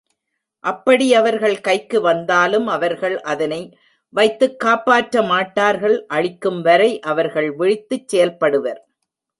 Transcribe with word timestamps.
அப்படி 0.63 1.13
அவர்கள் 1.13 1.61
கைக்கு 1.61 2.01
வந்தாலும் 2.01 2.67
அவர்கள் 2.67 3.21
அதனை 3.21 3.61
வைத்துக் 4.13 4.59
காப்பாற்ற 4.59 5.21
மாட்டார்கள் 5.21 6.05
அழிக்கும்வரை 6.13 6.99
அவர்கள் 6.99 7.49
விழித்துச் 7.55 8.15
செயல்படுவர். 8.15 8.81